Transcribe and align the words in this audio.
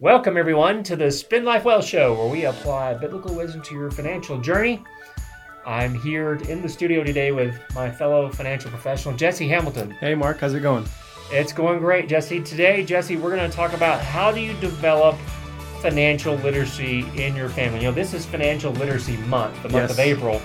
Welcome, 0.00 0.38
everyone, 0.38 0.82
to 0.84 0.96
the 0.96 1.10
Spend 1.10 1.44
Life 1.44 1.64
Well 1.66 1.82
Show, 1.82 2.14
where 2.14 2.26
we 2.26 2.46
apply 2.46 2.94
biblical 2.94 3.34
wisdom 3.34 3.60
to 3.60 3.74
your 3.74 3.90
financial 3.90 4.40
journey. 4.40 4.82
I'm 5.66 5.94
here 5.94 6.36
in 6.48 6.62
the 6.62 6.70
studio 6.70 7.04
today 7.04 7.32
with 7.32 7.54
my 7.74 7.90
fellow 7.90 8.30
financial 8.30 8.70
professional, 8.70 9.14
Jesse 9.14 9.46
Hamilton. 9.46 9.90
Hey, 9.90 10.14
Mark, 10.14 10.40
how's 10.40 10.54
it 10.54 10.60
going? 10.60 10.86
It's 11.30 11.52
going 11.52 11.80
great, 11.80 12.08
Jesse. 12.08 12.40
Today, 12.40 12.82
Jesse, 12.82 13.16
we're 13.16 13.36
going 13.36 13.48
to 13.48 13.54
talk 13.54 13.74
about 13.74 14.00
how 14.00 14.32
do 14.32 14.40
you 14.40 14.54
develop 14.54 15.16
financial 15.82 16.34
literacy 16.36 17.00
in 17.14 17.36
your 17.36 17.50
family. 17.50 17.80
You 17.80 17.88
know, 17.88 17.92
this 17.92 18.14
is 18.14 18.24
Financial 18.24 18.72
Literacy 18.72 19.18
Month, 19.18 19.62
the 19.62 19.68
month 19.68 19.90
Yes. 19.90 19.92
of 19.92 19.98
April. 19.98 20.40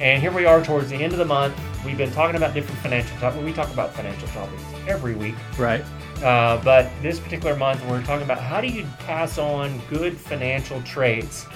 And 0.00 0.22
here 0.22 0.32
we 0.32 0.46
are 0.46 0.64
towards 0.64 0.88
the 0.88 0.96
end 0.96 1.12
of 1.12 1.18
the 1.18 1.24
month. 1.26 1.54
We've 1.84 1.98
been 1.98 2.10
talking 2.12 2.36
about 2.36 2.54
different 2.54 2.80
financial 2.80 3.16
topics. 3.18 3.44
We 3.44 3.52
talk 3.52 3.70
about 3.70 3.94
financial 3.94 4.28
topics 4.28 4.62
every 4.86 5.14
week. 5.14 5.34
Right. 5.58 5.84
Uh, 6.22 6.60
but 6.64 6.90
this 7.02 7.20
particular 7.20 7.56
month, 7.56 7.84
we're 7.86 8.02
talking 8.02 8.24
about 8.24 8.38
how 8.38 8.60
do 8.60 8.66
you 8.66 8.84
pass 9.00 9.38
on 9.38 9.80
good 9.88 10.16
financial 10.16 10.82
traits 10.82 11.46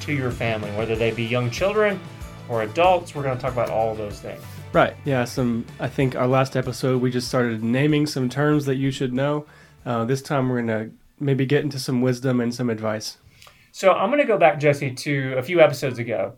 to 0.00 0.12
your 0.12 0.30
family, 0.30 0.70
whether 0.72 0.96
they 0.96 1.10
be 1.12 1.24
young 1.24 1.50
children 1.50 2.00
or 2.48 2.62
adults. 2.62 3.14
We're 3.14 3.22
going 3.22 3.36
to 3.36 3.42
talk 3.42 3.52
about 3.52 3.70
all 3.70 3.92
of 3.92 3.98
those 3.98 4.18
things. 4.20 4.42
Right. 4.72 4.96
Yeah. 5.04 5.24
Some. 5.24 5.66
I 5.78 5.88
think 5.88 6.16
our 6.16 6.26
last 6.26 6.56
episode 6.56 7.02
we 7.02 7.10
just 7.10 7.28
started 7.28 7.62
naming 7.62 8.06
some 8.06 8.28
terms 8.28 8.64
that 8.66 8.76
you 8.76 8.90
should 8.90 9.12
know. 9.12 9.44
Uh, 9.84 10.04
this 10.04 10.22
time 10.22 10.48
we're 10.48 10.60
gonna 10.60 10.90
maybe 11.20 11.44
get 11.44 11.62
into 11.62 11.78
some 11.78 12.00
wisdom 12.00 12.40
and 12.40 12.54
some 12.54 12.70
advice. 12.70 13.18
So 13.70 13.92
I'm 13.92 14.10
going 14.10 14.20
to 14.20 14.26
go 14.26 14.36
back, 14.36 14.60
Jesse, 14.60 14.92
to 14.92 15.34
a 15.38 15.42
few 15.42 15.60
episodes 15.60 15.98
ago 15.98 16.34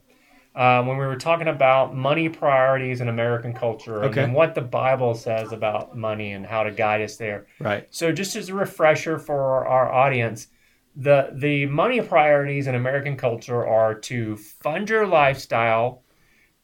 um, 0.56 0.86
when 0.86 0.96
we 0.98 1.04
were 1.06 1.16
talking 1.16 1.48
about 1.48 1.94
money 1.96 2.28
priorities 2.28 3.00
in 3.00 3.08
American 3.08 3.52
culture 3.52 3.96
and- 4.02 4.10
Okay. 4.10 4.22
and 4.22 4.32
what 4.34 4.54
the 4.54 4.60
Bible 4.60 5.14
says 5.14 5.52
about 5.52 5.96
money 5.96 6.32
and 6.32 6.46
how 6.46 6.62
to 6.62 6.70
guide 6.70 7.00
us 7.02 7.16
there. 7.16 7.46
Right. 7.58 7.86
So, 7.90 8.12
just 8.12 8.36
as 8.36 8.48
a 8.50 8.54
refresher 8.54 9.18
for 9.18 9.66
our 9.66 9.92
audience, 9.92 10.48
the 10.96 11.30
the 11.34 11.66
money 11.66 12.00
priorities 12.00 12.68
in 12.68 12.76
American 12.76 13.16
culture 13.16 13.66
are 13.66 13.94
to 13.94 14.36
fund 14.36 14.88
your 14.88 15.06
lifestyle, 15.08 16.04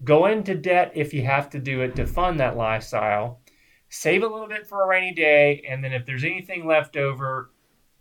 go 0.04 0.27
into 0.27 0.54
debt 0.54 0.92
if 0.94 1.12
you 1.12 1.22
have 1.22 1.50
to 1.50 1.58
do 1.58 1.80
it 1.80 1.97
to 1.97 2.06
fund 2.06 2.38
that 2.38 2.56
lifestyle, 2.56 3.41
save 3.88 4.22
a 4.22 4.27
little 4.28 4.47
bit 4.47 4.69
for 4.69 4.84
a 4.84 4.86
rainy 4.86 5.12
day, 5.12 5.64
and 5.69 5.82
then 5.82 5.92
if 5.92 6.06
there's 6.06 6.22
anything 6.22 6.64
left 6.64 6.97
over, 6.97 7.50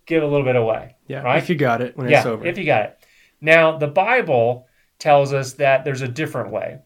give 0.05 0.21
a 0.21 0.27
little 0.27 0.45
bit 0.45 0.55
away. 0.55 0.95
Yeah. 1.07 1.21
Right? 1.23 1.41
If 1.41 1.49
you 1.49 1.55
got 1.55 1.81
it 1.81 1.97
when 1.97 2.09
yeah, 2.09 2.19
it's 2.19 2.27
over. 2.27 2.45
if 2.45 2.59
you 2.59 2.65
got 2.65 2.83
it. 2.83 2.97
Now, 3.41 3.77
the 3.79 3.87
Bible 3.87 4.67
tells 4.99 5.33
us 5.33 5.53
that 5.53 5.83
there's 5.85 6.01
a 6.01 6.07
different 6.07 6.51
way. 6.51 6.79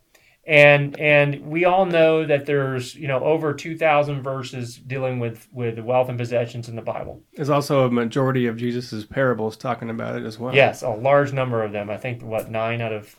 And 0.45 0.99
and 0.99 1.45
we 1.45 1.63
all 1.63 1.85
know 1.85 2.25
that 2.25 2.45
there's, 2.45 2.95
you 2.95 3.07
know, 3.07 3.23
over 3.23 3.53
2000 3.53 4.21
verses 4.21 4.75
dealing 4.75 5.19
with 5.19 5.47
with 5.53 5.79
wealth 5.79 6.09
and 6.09 6.17
possessions 6.17 6.67
in 6.67 6.75
the 6.75 6.81
Bible. 6.81 7.21
There's 7.33 7.49
also 7.49 7.85
a 7.85 7.89
majority 7.91 8.47
of 8.47 8.57
Jesus's 8.57 9.05
parables 9.05 9.55
talking 9.55 9.89
about 9.89 10.17
it 10.17 10.25
as 10.25 10.37
well. 10.37 10.53
Yes, 10.53 10.81
a 10.83 10.89
large 10.89 11.31
number 11.31 11.63
of 11.63 11.71
them. 11.71 11.89
I 11.89 11.95
think 11.95 12.21
what 12.23 12.51
9 12.51 12.81
out 12.81 12.91
of 12.91 13.15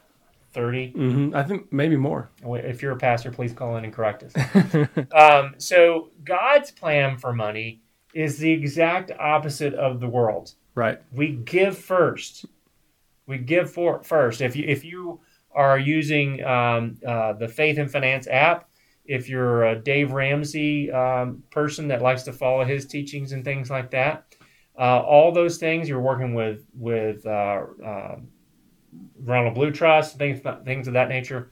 30. 0.52 0.90
hmm 0.90 1.30
I 1.34 1.42
think 1.42 1.72
maybe 1.72 1.96
more. 1.96 2.30
If 2.44 2.82
you're 2.82 2.92
a 2.92 2.96
pastor, 2.96 3.30
please 3.32 3.54
call 3.54 3.76
in 3.78 3.84
and 3.84 3.92
correct 3.92 4.22
us. 4.22 4.88
um, 5.12 5.54
so 5.56 6.10
God's 6.24 6.70
plan 6.72 7.16
for 7.16 7.32
money 7.32 7.80
is 8.12 8.36
the 8.38 8.52
exact 8.52 9.10
opposite 9.18 9.72
of 9.74 9.98
the 9.98 10.08
world's. 10.08 10.56
right. 10.74 11.00
we 11.10 11.28
give 11.32 11.76
first. 11.78 12.44
We 13.26 13.38
give 13.38 13.72
for 13.72 14.02
first. 14.02 14.40
If 14.40 14.56
you 14.56 14.64
if 14.66 14.84
you 14.84 15.20
are 15.52 15.78
using 15.78 16.44
um, 16.44 16.98
uh, 17.06 17.32
the 17.34 17.48
Faith 17.48 17.78
and 17.78 17.90
Finance 17.90 18.26
app, 18.26 18.68
if 19.06 19.28
you're 19.28 19.64
a 19.64 19.78
Dave 19.78 20.12
Ramsey 20.12 20.90
um, 20.90 21.42
person 21.50 21.88
that 21.88 22.02
likes 22.02 22.22
to 22.24 22.32
follow 22.32 22.64
his 22.64 22.86
teachings 22.86 23.32
and 23.32 23.44
things 23.44 23.70
like 23.70 23.90
that, 23.92 24.34
uh, 24.78 25.00
all 25.00 25.32
those 25.32 25.58
things 25.58 25.88
you're 25.88 26.00
working 26.00 26.34
with 26.34 26.66
with 26.74 27.24
uh, 27.26 27.62
uh, 27.84 28.16
Ronald 29.20 29.54
Blue 29.54 29.70
Trust, 29.70 30.18
things 30.18 30.40
things 30.64 30.86
of 30.86 30.94
that 30.94 31.08
nature. 31.08 31.50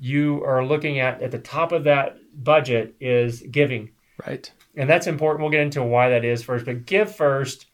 You 0.00 0.42
are 0.44 0.64
looking 0.64 0.98
at 0.98 1.22
at 1.22 1.30
the 1.30 1.38
top 1.38 1.70
of 1.72 1.84
that 1.84 2.16
budget 2.42 2.96
is 3.00 3.42
giving 3.42 3.90
Right. 4.26 4.50
and 4.76 4.88
that's 4.88 5.06
important. 5.06 5.42
We'll 5.42 5.50
get 5.50 5.60
into 5.60 5.82
why 5.84 6.08
that 6.08 6.24
is 6.24 6.42
first, 6.42 6.64
but 6.64 6.86
give 6.86 7.14
first, 7.14 7.66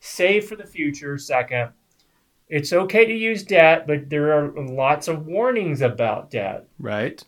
save 0.00 0.46
for 0.46 0.56
the 0.56 0.66
future 0.66 1.18
second. 1.18 1.70
It's 2.48 2.72
okay 2.72 3.04
to 3.04 3.12
use 3.12 3.42
debt, 3.42 3.86
but 3.86 4.08
there 4.08 4.32
are 4.32 4.50
lots 4.58 5.06
of 5.08 5.26
warnings 5.26 5.80
about 5.82 6.30
debt 6.30 6.66
Right. 6.78 7.22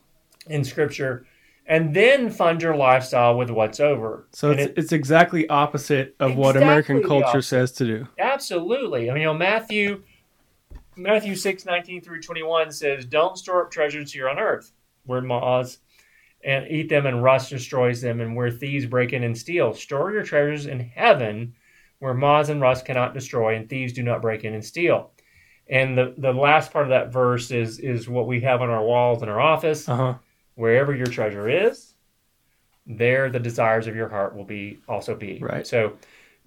in 0.49 0.65
Scripture. 0.65 1.27
And 1.67 1.95
then 1.95 2.31
fund 2.31 2.63
your 2.63 2.75
lifestyle 2.75 3.37
with 3.37 3.51
what's 3.51 3.79
over. 3.79 4.27
So 4.33 4.51
it's, 4.51 4.63
it- 4.63 4.75
it's 4.77 4.93
exactly 4.93 5.49
opposite 5.49 6.17
of 6.19 6.37
what 6.37 6.57
American 6.57 7.03
culture 7.03 7.43
says 7.43 7.71
to 7.73 7.85
do. 7.85 8.09
Absolutely. 8.19 9.09
I 9.11 9.13
mean, 9.15 9.21
you 9.23 9.27
know, 9.29 9.35
Matthew 9.35 10.03
Matthew 10.97 11.35
6, 11.35 11.65
19 11.65 12.03
through 12.03 12.21
21 12.21 12.73
says, 12.73 13.05
Don't 13.07 13.39
store 13.39 13.65
up 13.65 13.71
treasures 13.71 14.13
here 14.13 14.29
on 14.29 14.39
earth, 14.39 14.73
where 15.05 15.21
moths 15.23 15.79
and 16.45 16.67
eat 16.69 16.89
them 16.89 17.07
and 17.07 17.23
rust 17.23 17.51
destroys 17.51 18.01
them, 18.01 18.21
and 18.21 18.35
where 18.35 18.51
thieves 18.51 18.87
break 18.87 19.13
in 19.13 19.23
and 19.25 19.37
steal. 19.39 19.73
Store 19.73 20.11
your 20.13 20.23
treasures 20.25 20.67
in 20.67 20.81
heaven, 20.81 21.55
where 22.01 22.15
moths 22.15 22.49
and 22.49 22.61
rust 22.61 22.85
cannot 22.85 23.15
destroy, 23.15 23.55
and 23.55 23.69
thieves 23.69 23.93
do 23.93 24.03
not 24.03 24.21
break 24.21 24.45
in 24.45 24.55
and 24.55 24.65
steal. 24.65 25.13
And 25.69 25.97
the, 25.97 26.15
the 26.19 26.33
last 26.33 26.73
part 26.73 26.87
of 26.87 26.91
that 26.91 27.13
verse 27.13 27.53
is 27.53 27.79
is 27.79 28.09
what 28.09 28.27
we 28.27 28.41
have 28.41 28.61
on 28.61 28.71
our 28.71 28.85
walls 28.85 29.23
in 29.23 29.29
our 29.29 29.41
office. 29.41 29.89
Uh 29.89 29.97
huh. 29.97 30.15
Wherever 30.57 30.95
your 30.95 31.07
treasure 31.07 31.49
is, 31.49 31.95
there 32.87 33.31
the 33.31 33.39
desires 33.39 33.87
of 33.87 33.95
your 33.95 34.09
heart 34.09 34.35
will 34.35 34.45
be 34.45 34.79
also 34.89 35.15
be. 35.15 35.39
Right. 35.41 35.67
So 35.67 35.97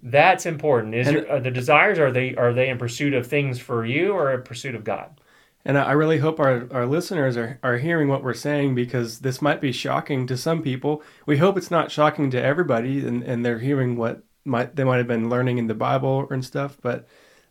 that's 0.02 0.44
important. 0.44 0.94
Is 0.94 1.10
your, 1.10 1.30
uh, 1.32 1.40
the 1.40 1.50
desires 1.50 1.98
are 1.98 2.12
they 2.12 2.34
are 2.34 2.52
they 2.52 2.68
in 2.68 2.76
pursuit 2.76 3.14
of 3.14 3.26
things 3.26 3.58
for 3.58 3.86
you 3.86 4.12
or 4.12 4.34
in 4.34 4.42
pursuit 4.42 4.74
of 4.74 4.84
God? 4.84 5.20
And 5.64 5.78
I 5.78 5.84
I 5.84 5.92
really 5.92 6.18
hope 6.18 6.38
our, 6.38 6.68
our 6.70 6.84
listeners 6.84 7.38
are, 7.38 7.58
are 7.62 7.78
hearing 7.78 8.08
what 8.08 8.22
we're 8.22 8.34
saying 8.34 8.74
because 8.74 9.20
this 9.20 9.40
might 9.40 9.60
be 9.60 9.72
shocking 9.72 10.26
to 10.26 10.36
some 10.36 10.62
people. 10.62 11.02
We 11.24 11.38
hope 11.38 11.56
it's 11.56 11.70
not 11.70 11.90
shocking 11.90 12.30
to 12.32 12.42
everybody 12.42 13.06
and, 13.06 13.22
and 13.22 13.44
they're 13.44 13.60
hearing 13.60 13.96
what 13.96 14.22
might 14.44 14.76
they 14.76 14.84
might 14.84 14.98
have 14.98 15.08
been 15.08 15.28
learning 15.28 15.58
in 15.58 15.66
the 15.66 15.74
Bible 15.74 16.26
and 16.30 16.44
stuff. 16.44 16.78
But 16.80 17.06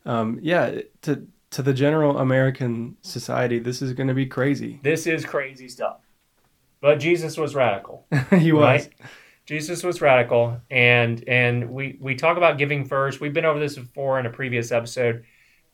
um, 0.05 0.39
yeah, 0.41 0.81
to 1.03 1.27
to 1.51 1.61
the 1.61 1.73
general 1.73 2.17
American 2.17 2.97
society, 3.01 3.59
this 3.59 3.81
is 3.81 3.93
going 3.93 4.07
to 4.07 4.13
be 4.13 4.25
crazy. 4.25 4.79
This 4.83 5.05
is 5.07 5.25
crazy 5.25 5.69
stuff. 5.69 5.99
But 6.81 6.99
Jesus 6.99 7.37
was 7.37 7.55
radical. 7.55 8.05
he 8.39 8.51
was. 8.51 8.63
Right? 8.63 8.89
Jesus 9.45 9.83
was 9.83 10.01
radical, 10.01 10.61
and 10.71 11.23
and 11.27 11.71
we 11.71 11.97
we 11.99 12.15
talk 12.15 12.37
about 12.37 12.57
giving 12.57 12.85
first. 12.85 13.19
We've 13.19 13.33
been 13.33 13.45
over 13.45 13.59
this 13.59 13.75
before 13.75 14.19
in 14.19 14.25
a 14.25 14.29
previous 14.29 14.71
episode. 14.71 15.25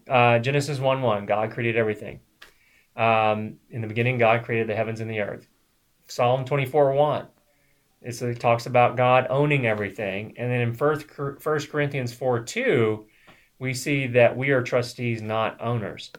Uh, 0.07 0.39
Genesis 0.39 0.79
one 0.79 1.01
one, 1.01 1.25
God 1.25 1.51
created 1.51 1.77
everything. 1.77 2.19
Um, 2.95 3.57
in 3.69 3.81
the 3.81 3.87
beginning, 3.87 4.17
God 4.17 4.43
created 4.43 4.67
the 4.67 4.75
heavens 4.75 5.01
and 5.01 5.09
the 5.09 5.19
earth. 5.19 5.47
Psalm 6.07 6.45
twenty 6.45 6.65
four 6.65 6.91
one, 6.93 7.27
it's, 8.01 8.21
it 8.21 8.39
talks 8.39 8.65
about 8.65 8.95
God 8.97 9.27
owning 9.29 9.65
everything, 9.67 10.33
and 10.37 10.51
then 10.51 10.61
in 10.61 10.73
First 10.73 11.05
First 11.39 11.69
Corinthians 11.69 12.13
four 12.13 12.39
two, 12.39 13.05
we 13.59 13.73
see 13.73 14.07
that 14.07 14.35
we 14.37 14.51
are 14.51 14.61
trustees, 14.63 15.21
not 15.21 15.59
owners. 15.61 16.11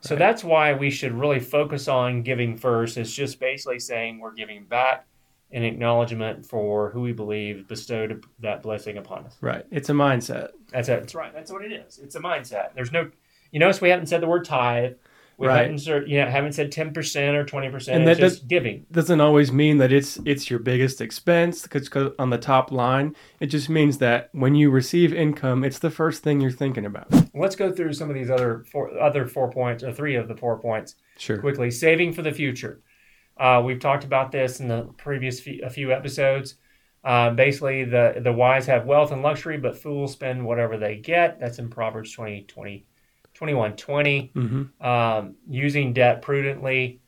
So 0.00 0.14
Right. 0.14 0.18
that's 0.18 0.44
why 0.44 0.72
we 0.74 0.90
should 0.90 1.12
really 1.12 1.40
focus 1.40 1.88
on 1.88 2.22
giving 2.22 2.56
first. 2.56 2.96
It's 2.96 3.12
just 3.12 3.40
basically 3.40 3.78
saying 3.80 4.18
we're 4.20 4.34
giving 4.34 4.64
back 4.64 5.06
an 5.50 5.62
acknowledgement 5.62 6.44
for 6.44 6.90
who 6.90 7.00
we 7.00 7.12
believe 7.12 7.66
bestowed 7.68 8.24
that 8.40 8.62
blessing 8.62 8.98
upon 8.98 9.24
us. 9.24 9.36
Right. 9.40 9.64
It's 9.70 9.88
a 9.88 9.92
mindset. 9.92 10.50
That's 10.72 10.88
it. 10.88 11.00
That's 11.00 11.14
right. 11.14 11.32
That's 11.32 11.50
what 11.50 11.64
it 11.64 11.72
is. 11.72 11.98
It's 11.98 12.14
a 12.16 12.20
mindset. 12.20 12.74
There's 12.74 12.92
no, 12.92 13.10
you 13.50 13.58
notice 13.58 13.80
we 13.80 13.88
haven't 13.88 14.06
said 14.06 14.20
the 14.20 14.26
word 14.28 14.44
tithe. 14.44 14.92
We 15.38 15.46
Right. 15.46 15.62
haven't, 15.62 15.78
said- 15.78 16.08
you 16.08 16.18
know, 16.18 16.26
haven't 16.26 16.52
said 16.54 16.72
ten 16.72 16.92
percent 16.92 17.36
or 17.36 17.44
twenty 17.44 17.70
percent. 17.70 18.00
And 18.00 18.08
It's 18.10 18.18
that 18.18 18.26
just 18.26 18.48
giving. 18.48 18.84
Doesn't 18.90 19.20
always 19.20 19.52
mean 19.52 19.78
that 19.78 19.92
it's 19.92 20.18
it's 20.24 20.50
your 20.50 20.58
biggest 20.58 21.00
expense 21.00 21.62
because 21.62 21.88
on 22.18 22.30
the 22.30 22.38
top 22.38 22.72
line, 22.72 23.14
it 23.38 23.46
just 23.46 23.68
means 23.70 23.98
that 23.98 24.30
when 24.32 24.56
you 24.56 24.68
receive 24.70 25.14
income, 25.14 25.62
it's 25.62 25.78
the 25.78 25.90
first 25.90 26.24
thing 26.24 26.40
you're 26.40 26.50
thinking 26.50 26.84
about. 26.84 27.06
Let's 27.34 27.54
go 27.54 27.70
through 27.70 27.92
some 27.92 28.08
of 28.10 28.16
these 28.16 28.30
other 28.30 28.64
four, 28.72 28.98
other 28.98 29.26
four 29.26 29.48
points 29.50 29.84
or 29.84 29.92
three 29.92 30.16
of 30.16 30.26
the 30.26 30.36
four 30.36 30.58
points 30.58 30.96
Sure. 31.18 31.38
quickly. 31.38 31.70
Saving 31.70 32.12
for 32.12 32.22
the 32.22 32.32
future. 32.32 32.80
Uh, 33.36 33.62
we've 33.64 33.78
talked 33.78 34.02
about 34.02 34.32
this 34.32 34.58
in 34.58 34.66
the 34.66 34.88
previous 34.96 35.38
few, 35.38 35.60
a 35.64 35.70
few 35.70 35.92
episodes. 35.92 36.56
Uh, 37.04 37.30
basically, 37.30 37.84
the 37.84 38.20
the 38.24 38.32
wise 38.32 38.66
have 38.66 38.86
wealth 38.86 39.12
and 39.12 39.22
luxury, 39.22 39.56
but 39.56 39.78
fools 39.78 40.10
spend 40.12 40.44
whatever 40.44 40.76
they 40.76 40.96
get. 40.96 41.38
That's 41.38 41.60
in 41.60 41.68
Proverbs 41.70 42.12
20, 42.12 42.42
20 42.48 42.84
21, 43.34 43.76
20. 43.76 44.30
hmm 44.34 44.62
Um, 44.80 45.36
using 45.48 45.92
debt 45.92 46.22
prudently. 46.22 47.00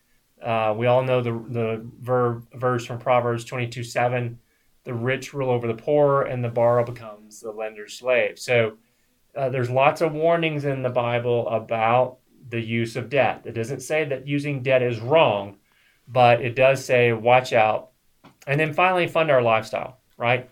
Uh, 0.43 0.75
we 0.77 0.87
all 0.87 1.03
know 1.03 1.21
the 1.21 1.33
the 1.33 1.87
verb, 2.01 2.47
verse 2.55 2.87
from 2.87 2.99
Proverbs 2.99 3.45
22, 3.45 3.85
7. 3.85 4.39
The 4.85 4.95
rich 4.95 5.35
rule 5.35 5.51
over 5.51 5.67
the 5.67 5.75
poor, 5.75 6.23
and 6.23 6.43
the 6.43 6.49
borrower 6.49 6.85
becomes 6.85 7.41
the 7.41 7.51
lender's 7.53 7.99
slave. 7.99 8.39
So 8.39 8.79
uh, 9.37 9.51
there's 9.51 9.69
lots 9.71 10.01
of 10.01 10.13
warnings 10.13 10.65
in 10.65 10.83
the 10.83 10.89
Bible 10.89 11.47
about 11.49 12.19
the 12.49 12.61
use 12.61 12.97
of 12.97 13.11
debt. 13.11 13.43
It 13.45 13.53
doesn't 13.53 13.81
say 13.81 14.05
that 14.07 14.27
using 14.27 14.63
debt 14.63 14.83
is 14.83 14.99
wrong, 14.99 15.59
but 16.09 16.41
it 16.41 16.57
does 16.57 16.85
say 16.85 17.13
watch 17.13 17.53
out. 17.53 17.91
And 18.47 18.59
then 18.59 18.73
finally, 18.73 19.07
fund 19.07 19.31
our 19.31 19.43
lifestyle, 19.43 20.01
right? 20.17 20.51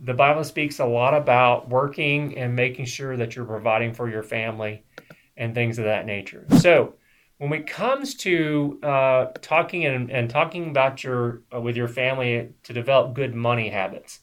The 0.00 0.14
Bible 0.14 0.44
speaks 0.44 0.78
a 0.78 0.86
lot 0.86 1.14
about 1.14 1.68
working 1.68 2.36
and 2.36 2.54
making 2.54 2.86
sure 2.86 3.16
that 3.16 3.36
you're 3.36 3.44
providing 3.44 3.94
for 3.94 4.08
your 4.08 4.22
family 4.22 4.84
and 5.36 5.54
things 5.54 5.78
of 5.78 5.84
that 5.84 6.06
nature. 6.06 6.46
So, 6.58 6.94
when 7.38 7.52
it 7.52 7.66
comes 7.66 8.14
to 8.16 8.78
uh, 8.82 9.26
talking 9.40 9.84
and, 9.84 10.10
and, 10.10 10.30
talking 10.30 10.70
about 10.70 11.02
your 11.02 11.42
uh, 11.52 11.60
with 11.60 11.76
your 11.76 11.88
family 11.88 12.50
to 12.62 12.72
develop 12.72 13.14
good 13.14 13.34
money 13.34 13.68
habits, 13.68 14.20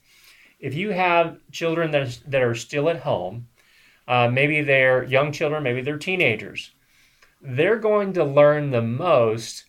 if 0.59 0.73
you 0.73 0.91
have 0.91 1.37
children 1.51 1.91
that, 1.91 2.17
that 2.27 2.41
are 2.41 2.55
still 2.55 2.89
at 2.89 2.99
home, 3.01 3.47
uh, 4.07 4.29
maybe 4.29 4.61
they're 4.61 5.03
young 5.03 5.31
children, 5.31 5.63
maybe 5.63 5.81
they're 5.81 5.97
teenagers, 5.97 6.71
they're 7.41 7.77
going 7.77 8.13
to 8.13 8.23
learn 8.23 8.71
the 8.71 8.81
most 8.81 9.65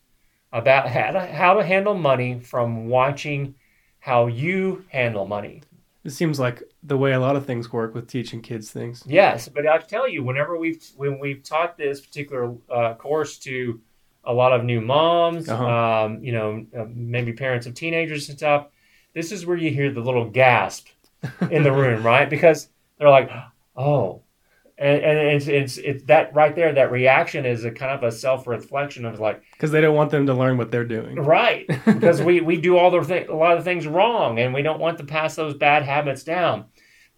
about 0.53 0.89
how 0.97 1.13
to, 1.13 1.21
how 1.27 1.55
to 1.55 1.65
handle 1.65 1.95
money 1.95 2.41
from 2.41 2.87
watching 2.87 3.55
how 4.01 4.27
you 4.27 4.85
handle 4.89 5.27
money. 5.27 5.63
It 6.03 6.11
seems 6.11 6.41
like 6.41 6.63
the 6.83 6.97
way 6.97 7.13
a 7.13 7.21
lot 7.21 7.37
of 7.37 7.45
things 7.45 7.73
work 7.73 7.95
with 7.95 8.09
teaching 8.09 8.41
kids 8.41 8.71
things. 8.71 9.05
Yes, 9.07 9.49
but 9.49 9.67
I 9.67 9.79
tell 9.79 10.09
you, 10.09 10.25
whenever 10.25 10.57
we've 10.57 10.83
when 10.97 11.19
we've 11.19 11.43
taught 11.43 11.77
this 11.77 12.01
particular 12.01 12.55
uh, 12.71 12.95
course 12.95 13.37
to 13.41 13.81
a 14.25 14.33
lot 14.33 14.53
of 14.53 14.65
new 14.65 14.81
moms, 14.81 15.49
uh-huh. 15.49 16.05
um, 16.05 16.25
you 16.25 16.33
know, 16.33 16.65
uh, 16.77 16.87
maybe 16.89 17.33
parents 17.33 17.67
of 17.67 17.75
teenagers 17.75 18.29
and 18.29 18.39
stuff, 18.39 18.69
this 19.13 19.31
is 19.31 19.45
where 19.45 19.57
you 19.57 19.71
hear 19.71 19.93
the 19.93 20.01
little 20.01 20.29
gasp 20.29 20.89
in 21.51 21.63
the 21.63 21.73
room, 21.83 22.03
right? 22.03 22.31
Because 22.31 22.69
they're 22.99 23.11
like, 23.11 23.31
"Oh, 23.77 24.23
and, 24.81 25.03
and 25.03 25.19
it's, 25.19 25.47
it's 25.47 25.77
it's 25.77 26.05
that 26.05 26.35
right 26.35 26.57
there 26.57 26.73
that 26.73 26.91
reaction 26.91 27.45
is 27.45 27.67
a 27.67 27.71
kind 27.71 27.93
of 27.93 28.03
a 28.03 28.11
self-reflection 28.11 29.05
of 29.05 29.21
like 29.21 29.43
because 29.53 29.71
they 29.71 29.83
don't 29.83 29.95
want 29.95 30.11
them 30.11 30.27
to 30.27 30.33
learn 30.33 30.57
what 30.57 30.71
they're 30.71 30.87
doing. 30.87 31.17
Right. 31.17 31.69
Because 31.85 32.23
we 32.23 32.41
we 32.41 32.59
do 32.59 32.79
all 32.79 32.91
the 32.91 33.01
th- 33.01 33.29
a 33.29 33.35
lot 33.35 33.59
of 33.59 33.65
things 33.65 33.87
wrong 33.87 34.39
and 34.39 34.55
we 34.55 34.63
don't 34.63 34.81
want 34.81 34.97
to 34.99 35.05
pass 35.05 35.37
those 35.37 35.55
bad 35.55 35.83
habits 35.83 36.25
down. 36.25 36.65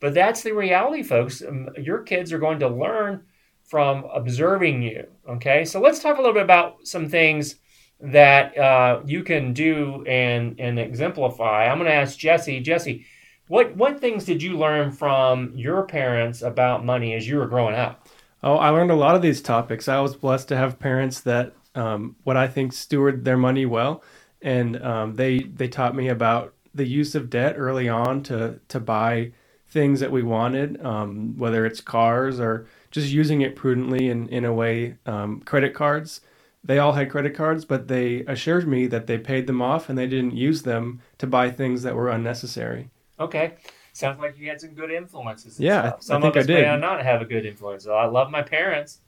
But 0.01 0.13
that's 0.13 0.43
the 0.43 0.53
reality 0.53 1.05
folks. 1.05 1.41
Um, 1.41 1.69
your 1.79 2.03
kids 2.03 2.33
are 2.33 2.41
going 2.41 2.59
to 2.61 2.69
learn 2.69 3.23
from 3.63 4.05
observing 4.13 4.83
you 4.83 5.07
okay? 5.29 5.65
So 5.65 5.81
let's 5.81 6.01
talk 6.01 6.19
a 6.19 6.21
little 6.21 6.35
bit 6.35 6.43
about 6.43 6.87
some 6.87 7.09
things 7.09 7.57
that 8.01 8.59
uh, 8.59 9.03
you 9.07 9.23
can 9.23 9.53
do 9.53 10.05
and 10.07 10.59
and 10.59 10.81
exemplify. 10.81 11.67
I'm 11.67 11.79
going 11.79 11.89
to 11.89 11.95
ask 11.95 12.19
jesse. 12.19 12.59
Jesse 12.59 13.07
what 13.49 13.77
what 13.77 14.01
things 14.01 14.25
did 14.25 14.43
you 14.43 14.57
learn 14.57 14.93
from 14.93 15.53
your 15.55 15.83
parents 15.83 16.43
about 16.43 16.85
money 16.85 17.15
as 17.15 17.29
you 17.29 17.37
were 17.39 17.47
growing 17.47 17.75
up? 17.75 18.09
Oh, 18.43 18.57
I 18.57 18.71
learned 18.71 18.91
a 18.91 18.97
lot 18.97 19.15
of 19.15 19.23
these 19.23 19.41
topics. 19.41 19.89
I 19.89 20.01
was 20.01 20.17
blessed 20.17 20.49
to 20.49 20.57
have 20.57 20.79
parents 20.79 21.21
that 21.21 21.55
um, 21.75 22.17
what 22.25 22.37
I 22.37 22.49
think 22.49 22.73
steward 22.73 23.25
their 23.25 23.37
money 23.37 23.67
well, 23.67 24.03
and 24.41 24.83
um, 24.83 25.15
they 25.15 25.41
they 25.41 25.69
taught 25.69 25.95
me 25.95 26.09
about 26.09 26.55
the 26.75 26.87
use 26.87 27.15
of 27.15 27.31
debt 27.31 27.55
early 27.59 27.89
on 27.89 28.23
to 28.25 28.61
to 28.69 28.81
buy 28.81 29.33
things 29.69 30.01
that 30.01 30.13
we 30.13 30.23
wanted, 30.23 30.85
um, 30.85 31.37
whether 31.39 31.65
it's 31.65 31.81
cars 31.81 32.41
or 32.41 32.67
just 32.91 33.09
using 33.09 33.41
it 33.43 33.57
prudently 33.57 34.09
in 34.09 34.29
in 34.29 34.45
a 34.45 34.53
way. 34.53 34.97
Um, 35.07 35.41
credit 35.41 35.75
cards. 35.75 36.21
They 36.65 36.79
all 36.79 36.93
had 36.93 37.11
credit 37.11 37.35
cards, 37.35 37.65
but 37.65 37.89
they 37.89 38.21
assured 38.27 38.69
me 38.69 38.87
that 38.87 39.09
they 39.09 39.19
paid 39.19 39.49
them 39.49 39.61
off 39.61 39.89
and 39.89 39.99
they 39.99 40.07
didn't 40.07 40.37
use 40.37 40.63
them 40.63 41.01
to 41.19 41.27
buy 41.27 41.51
things 41.51 41.83
that 41.83 41.97
were 41.97 42.09
unnecessary. 42.09 42.89
Okay. 43.23 43.55
Sounds 43.93 44.19
like 44.19 44.39
you 44.39 44.49
had 44.49 44.61
some 44.61 44.71
good 44.71 44.91
influences. 44.91 45.61
yeah, 45.61 45.89
stuff. 45.89 46.03
some 46.03 46.17
I 46.19 46.21
think 46.23 46.37
of 46.37 46.41
us 46.41 46.45
I 46.45 46.53
did. 46.55 46.63
may 46.67 46.77
not 46.79 47.03
have 47.05 47.21
a 47.21 47.27
good 47.27 47.45
influence. 47.45 47.87
I 47.87 48.07
love 48.07 48.31
my 48.31 48.41
parents, 48.41 49.01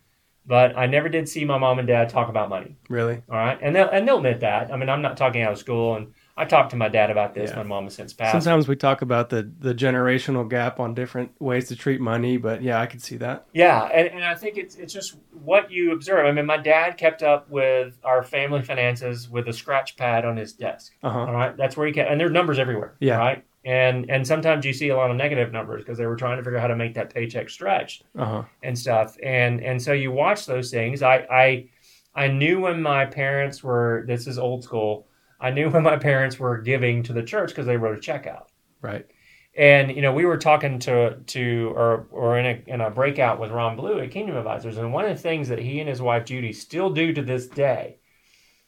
but 0.45 0.77
I 0.77 0.87
never 0.87 1.09
did 1.09 1.27
see 1.27 1.45
my 1.47 1.57
mom 1.57 1.79
and 1.79 1.89
dad 1.89 2.11
talk 2.11 2.29
about 2.29 2.51
money. 2.51 2.77
Really? 2.91 3.23
All 3.31 3.37
right, 3.37 3.59
and 3.63 3.75
they'll 3.75 3.89
and 3.89 4.07
they'll 4.07 4.19
admit 4.19 4.41
that. 4.41 4.71
I 4.71 4.77
mean, 4.77 4.91
I'm 4.91 5.01
not 5.01 5.17
talking 5.17 5.41
out 5.41 5.53
of 5.53 5.59
school, 5.59 5.97
and 5.97 6.13
I 6.37 6.45
talked 6.45 6.71
to 6.71 6.77
my 6.77 6.91
dad 6.91 7.11
about 7.11 7.35
this. 7.35 7.49
Yeah. 7.49 7.57
My 7.57 7.63
mom 7.63 7.85
has 7.85 7.95
since 7.95 8.13
passed. 8.13 8.33
Sometimes 8.33 8.69
we 8.69 8.77
talk 8.77 9.01
about 9.01 9.31
the 9.31 9.51
the 9.59 9.75
generational 9.75 10.47
gap 10.51 10.79
on 10.81 10.93
different 10.93 11.31
ways 11.41 11.69
to 11.69 11.77
treat 11.77 12.03
money, 12.03 12.37
but 12.37 12.63
yeah, 12.63 12.79
I 12.79 12.85
could 12.85 13.01
see 13.01 13.17
that. 13.17 13.47
Yeah, 13.55 13.85
and, 13.85 14.09
and 14.09 14.23
I 14.23 14.35
think 14.35 14.59
it's 14.59 14.77
it's 14.77 14.93
just 14.93 15.17
what 15.33 15.71
you 15.71 15.93
observe. 15.93 16.27
I 16.27 16.33
mean, 16.33 16.45
my 16.45 16.59
dad 16.59 16.99
kept 16.99 17.23
up 17.23 17.49
with 17.49 17.99
our 18.05 18.23
family 18.23 18.61
finances 18.61 19.31
with 19.31 19.49
a 19.49 19.53
scratch 19.55 19.97
pad 19.97 20.27
on 20.27 20.37
his 20.37 20.53
desk. 20.53 20.93
Uh-huh. 21.03 21.21
All 21.21 21.33
right, 21.33 21.57
that's 21.57 21.75
where 21.75 21.87
he 21.87 21.95
kept, 21.95 22.11
and 22.11 22.21
there's 22.21 22.33
numbers 22.33 22.59
everywhere. 22.59 22.97
Yeah. 23.01 23.17
Right 23.17 23.45
and 23.65 24.11
and 24.11 24.27
sometimes 24.27 24.65
you 24.65 24.73
see 24.73 24.91
a 24.91 24.97
lot 24.97 25.11
of 25.11 25.17
negative 25.17 25.53
numbers 25.53 25.83
because 25.83 25.97
they 25.97 26.07
were 26.07 26.17
trying 26.17 26.37
to 26.37 26.45
figure 26.45 26.59
out 26.59 26.63
how 26.63 26.69
to 26.69 26.77
make 26.77 26.95
that 26.95 27.13
paycheck 27.13 27.49
stretch 27.49 28.03
uh-huh. 28.19 28.43
and 28.63 28.79
stuff. 28.79 29.17
And 29.23 29.63
and 29.63 29.81
so 29.81 29.93
you 29.93 30.13
watch 30.13 30.47
those 30.47 30.71
things. 30.71 31.03
I 31.03 31.27
i 31.31 31.69
i 32.15 32.29
knew 32.29 32.61
when 32.61 32.83
my 32.83 33.07
parents 33.07 33.63
were 33.63 34.05
this 34.07 34.27
is 34.27 34.39
old 34.39 34.65
school. 34.65 35.07
I 35.41 35.51
knew 35.51 35.71
when 35.71 35.83
my 35.83 35.97
parents 35.97 36.39
were 36.39 36.59
giving 36.59 37.03
to 37.05 37.13
the 37.13 37.23
church 37.23 37.51
because 37.51 37.67
they 37.67 37.77
wrote 37.77 37.97
a 37.97 38.01
check 38.01 38.27
out. 38.27 38.51
Right. 38.83 39.07
And 39.57 39.95
you 39.95 40.03
know 40.03 40.13
we 40.13 40.27
were 40.27 40.37
talking 40.37 40.79
to 40.81 41.17
to 41.17 41.73
or 41.75 42.07
or 42.11 42.39
in 42.39 42.47
a 42.47 42.63
in 42.67 42.81
a 42.83 42.91
breakout 42.91 43.41
with 43.41 43.51
ron 43.51 43.77
blue 43.77 43.99
at 44.01 44.11
kingdom 44.11 44.37
advisors. 44.37 44.77
And 44.77 44.93
one 44.93 45.07
of 45.07 45.17
the 45.17 45.23
things 45.23 45.49
that 45.49 45.59
he 45.59 45.81
and 45.81 45.89
his 45.89 46.03
wife 46.03 46.27
judy 46.27 46.53
still 46.53 46.91
do 46.91 47.15
to 47.15 47.23
this 47.23 47.47
day 47.47 47.97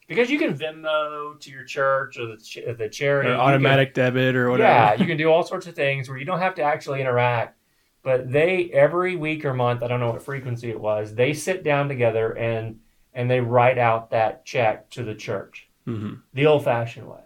because 0.07 0.31
you 0.31 0.39
can 0.39 0.57
Venmo 0.57 1.39
to 1.41 1.51
your 1.51 1.65
church 1.65 2.19
or 2.19 2.27
the, 2.27 2.37
ch- 2.37 2.61
the 2.79 2.89
charity, 2.89 3.31
or 3.31 3.35
automatic 3.35 3.95
can, 3.95 4.05
debit 4.05 4.37
or 4.37 4.51
whatever. 4.51 4.69
Yeah, 4.69 4.95
you 4.95 5.07
can 5.07 5.17
do 5.17 5.31
all 5.31 5.43
sorts 5.43 5.67
of 5.67 5.75
things 5.75 6.09
where 6.09 6.19
you 6.19 6.25
don't 6.25 6.41
have 6.41 6.55
to 6.57 6.63
actually 6.63 7.01
interact. 7.01 7.59
But 8.03 8.31
they 8.31 8.71
every 8.73 9.17
week 9.17 9.45
or 9.45 9.53
month, 9.53 9.83
I 9.83 9.89
don't 9.89 9.99
know 9.99 10.13
what 10.13 10.23
frequency 10.23 10.71
it 10.71 10.81
was, 10.81 11.15
they 11.15 11.33
sit 11.33 11.65
down 11.65 11.89
together 11.89 12.33
and 12.39 12.79
and 13.13 13.29
they 13.29 13.41
write 13.41 13.79
out 13.79 14.11
that 14.11 14.45
check 14.45 14.91
to 14.91 15.03
the 15.03 15.15
church, 15.15 15.69
mm-hmm. 15.89 16.15
the 16.35 16.47
old-fashioned 16.47 17.09
way, 17.09 17.23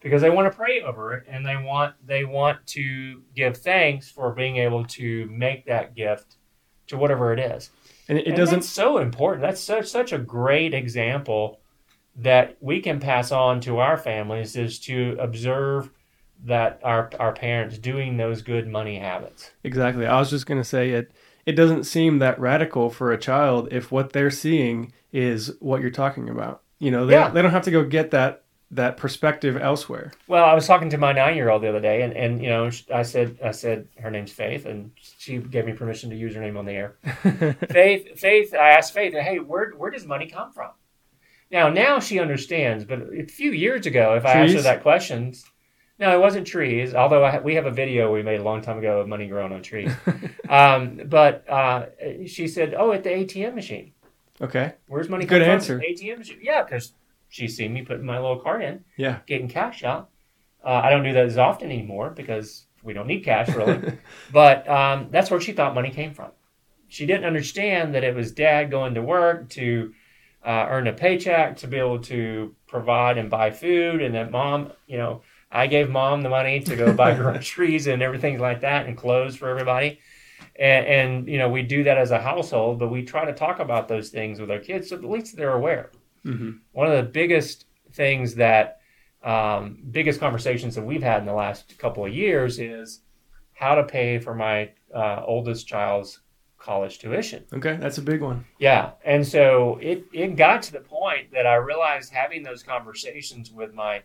because 0.00 0.22
they 0.22 0.30
want 0.30 0.50
to 0.50 0.56
pray 0.56 0.80
over 0.80 1.12
it 1.12 1.24
and 1.28 1.44
they 1.44 1.56
want 1.56 1.94
they 2.06 2.24
want 2.24 2.66
to 2.68 3.20
give 3.36 3.58
thanks 3.58 4.10
for 4.10 4.32
being 4.32 4.56
able 4.56 4.84
to 4.86 5.26
make 5.26 5.66
that 5.66 5.94
gift 5.94 6.36
to 6.86 6.96
whatever 6.96 7.34
it 7.34 7.38
is. 7.38 7.68
And 8.08 8.18
it, 8.18 8.28
and 8.28 8.36
doesn't 8.36 8.62
so 8.62 8.96
important. 8.96 9.42
That's 9.42 9.60
such 9.60 9.88
such 9.88 10.12
a 10.12 10.18
great 10.18 10.72
example 10.72 11.60
that 12.16 12.56
we 12.60 12.80
can 12.80 13.00
pass 13.00 13.32
on 13.32 13.60
to 13.60 13.78
our 13.78 13.96
families 13.96 14.56
is 14.56 14.78
to 14.80 15.16
observe 15.18 15.90
that 16.44 16.80
our 16.82 17.10
our 17.18 17.32
parents 17.32 17.78
doing 17.78 18.16
those 18.16 18.42
good 18.42 18.68
money 18.68 18.98
habits. 18.98 19.50
Exactly. 19.64 20.06
I 20.06 20.18
was 20.18 20.30
just 20.30 20.46
going 20.46 20.60
to 20.60 20.68
say 20.68 20.90
it 20.90 21.12
it 21.46 21.52
doesn't 21.52 21.84
seem 21.84 22.18
that 22.18 22.38
radical 22.38 22.90
for 22.90 23.12
a 23.12 23.18
child 23.18 23.68
if 23.70 23.90
what 23.90 24.12
they're 24.12 24.30
seeing 24.30 24.92
is 25.12 25.54
what 25.60 25.80
you're 25.80 25.90
talking 25.90 26.28
about. 26.28 26.62
You 26.78 26.90
know, 26.90 27.06
they 27.06 27.14
yeah. 27.14 27.24
don't, 27.24 27.34
they 27.34 27.42
don't 27.42 27.50
have 27.50 27.64
to 27.64 27.70
go 27.70 27.84
get 27.84 28.10
that 28.10 28.44
that 28.72 28.96
perspective 28.96 29.54
elsewhere. 29.58 30.12
Well, 30.26 30.46
I 30.46 30.54
was 30.54 30.66
talking 30.66 30.88
to 30.90 30.96
my 30.96 31.12
9-year-old 31.12 31.62
the 31.62 31.68
other 31.68 31.80
day 31.80 32.02
and 32.02 32.12
and 32.14 32.42
you 32.42 32.48
know, 32.48 32.70
I 32.92 33.02
said 33.02 33.38
I 33.44 33.52
said 33.52 33.88
her 34.00 34.10
name's 34.10 34.32
Faith 34.32 34.66
and 34.66 34.90
she 35.00 35.38
gave 35.38 35.66
me 35.66 35.72
permission 35.72 36.10
to 36.10 36.16
use 36.16 36.34
her 36.34 36.40
name 36.40 36.56
on 36.56 36.64
the 36.64 36.72
air. 36.72 36.96
Faith 37.70 38.18
Faith 38.18 38.54
I 38.54 38.70
asked 38.70 38.92
Faith, 38.92 39.14
"Hey, 39.14 39.38
where 39.38 39.70
where 39.70 39.90
does 39.90 40.06
money 40.06 40.26
come 40.26 40.52
from?" 40.52 40.70
Now, 41.52 41.68
now 41.68 42.00
she 42.00 42.18
understands, 42.18 42.84
but 42.84 43.00
a 43.12 43.26
few 43.26 43.52
years 43.52 43.84
ago, 43.84 44.14
if 44.14 44.24
I 44.24 44.32
asked 44.32 44.54
her 44.54 44.62
that 44.62 44.82
question, 44.82 45.34
no, 45.98 46.16
it 46.16 46.18
wasn't 46.18 46.46
trees. 46.46 46.94
Although 46.94 47.22
I, 47.22 47.40
we 47.40 47.54
have 47.56 47.66
a 47.66 47.70
video 47.70 48.10
we 48.10 48.22
made 48.22 48.40
a 48.40 48.42
long 48.42 48.62
time 48.62 48.78
ago 48.78 49.00
of 49.00 49.08
money 49.08 49.28
growing 49.28 49.52
on 49.52 49.62
trees. 49.62 49.92
um, 50.48 51.02
but 51.06 51.48
uh, 51.48 51.86
she 52.26 52.48
said, 52.48 52.74
"Oh, 52.74 52.92
at 52.92 53.04
the 53.04 53.10
ATM 53.10 53.54
machine." 53.54 53.92
Okay. 54.40 54.72
Where's 54.88 55.10
money? 55.10 55.26
Good 55.26 55.42
from? 55.42 55.50
answer. 55.50 55.78
ATM 55.78 56.18
machine. 56.18 56.38
Yeah, 56.42 56.64
because 56.64 56.94
she's 57.28 57.54
seen 57.54 57.74
me 57.74 57.82
putting 57.82 58.06
my 58.06 58.18
little 58.18 58.40
card 58.40 58.62
in. 58.62 58.84
Yeah. 58.96 59.18
Getting 59.26 59.48
cash 59.48 59.84
out. 59.84 60.08
Uh, 60.64 60.80
I 60.82 60.90
don't 60.90 61.04
do 61.04 61.12
that 61.12 61.26
as 61.26 61.36
often 61.36 61.70
anymore 61.70 62.10
because 62.10 62.64
we 62.82 62.94
don't 62.94 63.06
need 63.06 63.24
cash 63.24 63.48
really. 63.50 63.98
but 64.32 64.68
um, 64.68 65.08
that's 65.10 65.30
where 65.30 65.40
she 65.40 65.52
thought 65.52 65.74
money 65.74 65.90
came 65.90 66.14
from. 66.14 66.30
She 66.88 67.04
didn't 67.04 67.24
understand 67.24 67.94
that 67.94 68.04
it 68.04 68.14
was 68.14 68.32
dad 68.32 68.70
going 68.70 68.94
to 68.94 69.02
work 69.02 69.50
to 69.50 69.92
uh, 70.44 70.66
earn 70.68 70.88
a 70.88 70.92
paycheck 70.92 71.56
to 71.58 71.66
be 71.66 71.78
able 71.78 72.00
to 72.00 72.54
provide 72.66 73.18
and 73.18 73.30
buy 73.30 73.50
food, 73.50 74.02
and 74.02 74.14
that 74.14 74.30
mom, 74.30 74.72
you 74.86 74.98
know, 74.98 75.22
I 75.50 75.66
gave 75.66 75.90
mom 75.90 76.22
the 76.22 76.28
money 76.28 76.60
to 76.60 76.76
go 76.76 76.92
buy 76.92 77.14
groceries 77.16 77.86
and 77.86 78.02
everything 78.02 78.38
like 78.38 78.62
that, 78.62 78.86
and 78.86 78.96
clothes 78.96 79.36
for 79.36 79.48
everybody. 79.48 80.00
And, 80.56 80.86
and, 80.86 81.28
you 81.28 81.38
know, 81.38 81.48
we 81.48 81.62
do 81.62 81.84
that 81.84 81.96
as 81.96 82.10
a 82.10 82.20
household, 82.20 82.78
but 82.78 82.88
we 82.88 83.04
try 83.04 83.24
to 83.24 83.32
talk 83.32 83.58
about 83.58 83.88
those 83.88 84.10
things 84.10 84.40
with 84.40 84.50
our 84.50 84.58
kids 84.58 84.90
so 84.90 84.96
at 84.96 85.04
least 85.04 85.36
they're 85.36 85.54
aware. 85.54 85.90
Mm-hmm. 86.26 86.50
One 86.72 86.86
of 86.86 86.96
the 87.04 87.10
biggest 87.10 87.66
things 87.92 88.34
that, 88.36 88.80
um, 89.22 89.78
biggest 89.90 90.20
conversations 90.20 90.74
that 90.74 90.82
we've 90.82 91.02
had 91.02 91.20
in 91.20 91.26
the 91.26 91.32
last 91.32 91.78
couple 91.78 92.04
of 92.04 92.12
years 92.12 92.58
is 92.58 93.00
how 93.52 93.76
to 93.76 93.84
pay 93.84 94.18
for 94.18 94.34
my 94.34 94.70
uh, 94.94 95.22
oldest 95.24 95.66
child's 95.66 96.20
college 96.62 96.98
tuition. 96.98 97.44
Okay, 97.52 97.76
that's 97.76 97.98
a 97.98 98.02
big 98.02 98.22
one. 98.22 98.44
Yeah, 98.58 98.92
and 99.04 99.26
so 99.26 99.78
it 99.82 100.04
it 100.12 100.36
got 100.36 100.62
to 100.62 100.72
the 100.72 100.80
point 100.80 101.32
that 101.32 101.46
I 101.46 101.56
realized 101.56 102.12
having 102.12 102.42
those 102.42 102.62
conversations 102.62 103.50
with 103.50 103.74
my 103.74 104.02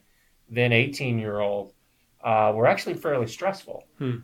then 0.49 0.71
18 0.71 1.19
year 1.19 1.39
old 1.39 1.73
uh, 2.23 2.51
were 2.55 2.67
actually 2.67 2.95
fairly 2.95 3.27
stressful 3.27 3.83
hmm. 3.97 4.17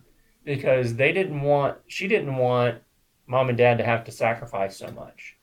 because 0.44 0.96
they 0.96 1.12
didn't 1.12 1.42
want 1.42 1.78
she 1.88 2.08
didn't 2.08 2.36
want 2.36 2.82
mom 3.28 3.50
and 3.50 3.58
dad 3.58 3.78
to 3.78 3.84
have 3.84 4.04
to 4.06 4.12
sacrifice 4.12 4.78
so 4.78 4.92
much. 4.92 5.38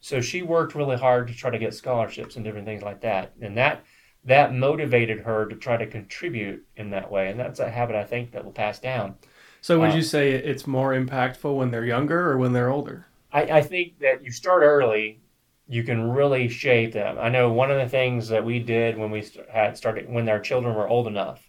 So 0.00 0.20
she 0.20 0.42
worked 0.42 0.74
really 0.74 0.96
hard 0.96 1.28
to 1.28 1.34
try 1.34 1.50
to 1.50 1.58
get 1.58 1.74
scholarships 1.74 2.36
and 2.36 2.44
different 2.44 2.66
things 2.66 2.82
like 2.82 3.00
that, 3.00 3.32
and 3.40 3.56
that 3.56 3.84
that 4.24 4.54
motivated 4.54 5.20
her 5.20 5.46
to 5.46 5.56
try 5.56 5.78
to 5.78 5.86
contribute 5.86 6.66
in 6.76 6.90
that 6.90 7.10
way. 7.10 7.30
And 7.30 7.40
that's 7.40 7.60
a 7.60 7.70
habit 7.70 7.96
I 7.96 8.04
think 8.04 8.32
that 8.32 8.44
will 8.44 8.52
pass 8.52 8.78
down. 8.78 9.14
So 9.60 9.78
would 9.80 9.90
Uh, 9.90 9.96
you 9.96 10.02
say 10.02 10.30
it's 10.32 10.66
more 10.66 10.92
impactful 10.92 11.54
when 11.56 11.70
they're 11.70 11.84
younger 11.84 12.30
or 12.30 12.36
when 12.38 12.52
they're 12.52 12.70
older? 12.70 13.06
I, 13.32 13.42
I 13.42 13.62
think 13.62 13.98
that 14.00 14.24
you 14.24 14.30
start 14.30 14.62
early, 14.62 15.20
you 15.68 15.84
can 15.84 16.10
really 16.10 16.48
shape 16.48 16.92
them. 16.92 17.16
I 17.18 17.28
know 17.28 17.52
one 17.52 17.70
of 17.70 17.78
the 17.78 17.88
things 17.88 18.28
that 18.28 18.44
we 18.44 18.58
did 18.58 18.98
when 18.98 19.10
we 19.10 19.24
had 19.52 19.76
started 19.76 20.08
when 20.10 20.28
our 20.28 20.40
children 20.40 20.74
were 20.74 20.88
old 20.88 21.06
enough, 21.06 21.48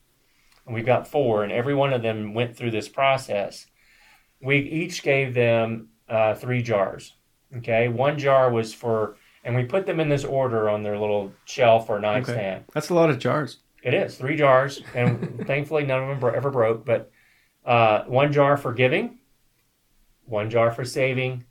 and 0.66 0.76
we've 0.76 0.86
got 0.86 1.08
four, 1.08 1.44
and 1.44 1.52
every 1.52 1.74
one 1.74 1.92
of 1.94 2.02
them 2.04 2.34
went 2.34 2.56
through 2.56 2.72
this 2.72 2.88
process. 2.88 3.66
We 4.42 4.58
each 4.58 5.02
gave 5.04 5.34
them 5.34 5.90
uh, 6.08 6.36
three 6.36 6.62
jars. 6.62 7.16
Okay, 7.58 7.88
one 7.88 8.18
jar 8.20 8.52
was 8.52 8.74
for, 8.74 9.18
and 9.44 9.56
we 9.56 9.64
put 9.66 9.86
them 9.86 10.00
in 10.00 10.10
this 10.10 10.24
order 10.24 10.70
on 10.70 10.84
their 10.84 10.98
little 11.00 11.34
shelf 11.46 11.90
or 11.90 12.00
nightstand. 12.00 12.66
That's 12.74 12.90
a 12.90 12.94
lot 12.94 13.10
of 13.10 13.20
jars. 13.20 13.58
It 13.84 13.94
is 13.94 14.16
three 14.16 14.36
jars, 14.36 14.82
and 14.94 15.44
thankfully 15.48 15.86
none 15.86 16.04
of 16.04 16.22
them 16.22 16.36
ever 16.36 16.52
broke. 16.52 16.86
But 16.86 17.12
uh, 17.66 18.04
one 18.04 18.32
jar 18.32 18.58
for 18.58 18.74
giving, 18.74 19.20
one 20.26 20.50
jar 20.50 20.72
for 20.72 20.86
saving, 20.86 21.44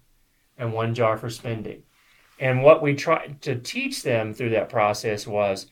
and 0.59 0.73
one 0.73 0.95
jar 0.95 1.17
for 1.17 1.31
spending. 1.31 1.83
And 2.39 2.63
what 2.63 2.83
we 2.83 2.95
tried 2.95 3.43
to 3.43 3.57
teach 3.57 4.03
them 4.03 4.33
through 4.33 4.51
that 4.51 4.69
process 4.69 5.27
was, 5.27 5.67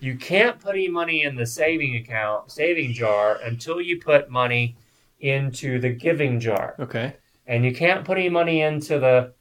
you 0.00 0.16
can't 0.16 0.58
put 0.58 0.74
any 0.74 0.88
money 0.88 1.22
in 1.24 1.34
the 1.34 1.46
saving 1.46 1.96
account, 1.96 2.50
saving 2.50 2.92
jar, 2.92 3.38
until 3.42 3.80
you 3.80 4.00
put 4.00 4.30
money 4.30 4.76
into 5.20 5.78
the 5.78 5.90
giving 5.90 6.40
jar, 6.40 6.74
Okay. 6.78 7.14
and 7.46 7.64
you 7.64 7.74
can't 7.74 8.04
put 8.04 8.16
any 8.16 8.30
money 8.30 8.62
into 8.62 8.98
the 8.98 9.32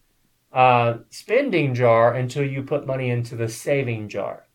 uh, 0.52 0.98
spending 1.10 1.74
jar 1.74 2.16
until 2.16 2.44
you 2.44 2.64
put 2.64 2.88
money 2.88 3.10
into 3.10 3.36
the 3.36 3.48
saving 3.48 4.10
jar. 4.10 4.46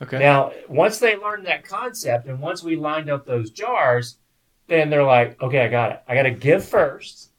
Okay. 0.00 0.18
Now, 0.18 0.52
once 0.68 0.98
they 0.98 1.16
learned 1.16 1.46
that 1.46 1.64
concept 1.64 2.26
and 2.26 2.38
once 2.38 2.62
we 2.62 2.76
lined 2.76 3.08
up 3.08 3.24
those 3.24 3.50
jars, 3.50 4.18
then 4.68 4.90
they're 4.90 5.04
like, 5.04 5.40
okay, 5.42 5.60
I 5.60 5.68
got 5.68 5.92
it. 5.92 6.02
I 6.08 6.14
got 6.14 6.24
to 6.24 6.30
give 6.30 6.64
first, 6.64 7.30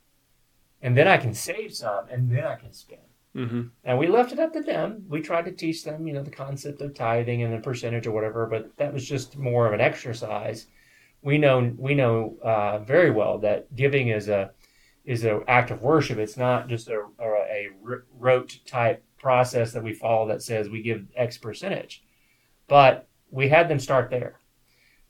and 0.82 0.96
then 0.96 1.08
I 1.08 1.18
can 1.18 1.34
save 1.34 1.74
some, 1.74 2.08
and 2.10 2.32
then 2.32 2.44
I 2.46 2.56
can 2.56 2.74
spend. 2.74 3.02
hmm 3.34 3.62
And 3.84 3.98
we 3.98 4.08
left 4.08 4.32
it 4.32 4.40
up 4.40 4.54
to 4.54 4.62
them. 4.62 5.06
We 5.10 5.22
tried 5.22 5.46
to 5.46 5.52
teach 5.52 5.84
them, 5.84 6.08
you 6.08 6.14
know, 6.14 6.24
the 6.24 6.32
concept 6.32 6.82
of 6.82 6.94
tithing 6.94 7.44
and 7.44 7.54
the 7.54 7.60
percentage 7.60 8.08
or 8.08 8.12
whatever, 8.12 8.46
but 8.48 8.76
that 8.78 8.94
was 8.94 9.08
just 9.08 9.38
more 9.38 9.68
of 9.68 9.74
an 9.74 9.82
exercise. 9.82 10.68
We 11.22 11.38
know 11.38 11.74
we 11.78 11.96
know 11.96 12.38
uh, 12.44 12.80
very 12.80 13.12
well 13.12 13.40
that 13.40 13.76
giving 13.76 14.10
is 14.10 14.30
a 14.30 14.52
is 15.04 15.24
an 15.24 15.42
act 15.48 15.72
of 15.72 15.82
worship. 15.82 16.18
It's 16.18 16.38
not 16.38 16.68
just 16.68 16.90
a, 16.90 17.06
a, 17.20 17.26
a 17.26 17.70
rote 18.18 18.60
type 18.66 19.04
process 19.18 19.74
that 19.74 19.84
we 19.84 19.94
follow 19.94 20.28
that 20.28 20.42
says 20.42 20.70
we 20.70 20.82
give 20.82 21.08
X 21.16 21.38
percentage. 21.38 22.04
But 22.68 23.08
we 23.32 23.50
had 23.50 23.68
them 23.70 23.80
start 23.80 24.10
there. 24.10 24.40